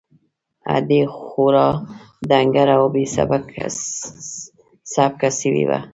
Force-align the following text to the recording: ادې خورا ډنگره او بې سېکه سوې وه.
ادې 0.77 1.01
خورا 1.15 1.67
ډنگره 2.29 2.75
او 2.79 2.85
بې 2.93 3.03
سېکه 4.93 5.29
سوې 5.39 5.63
وه. 5.69 5.79